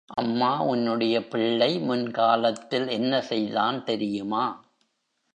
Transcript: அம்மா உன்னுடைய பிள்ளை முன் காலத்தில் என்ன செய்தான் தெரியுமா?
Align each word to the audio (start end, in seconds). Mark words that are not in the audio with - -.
அம்மா 0.07 0.63
உன்னுடைய 0.63 1.27
பிள்ளை 1.27 1.79
முன் 1.79 2.11
காலத்தில் 2.11 2.87
என்ன 2.87 3.21
செய்தான் 3.21 3.83
தெரியுமா? 3.83 4.43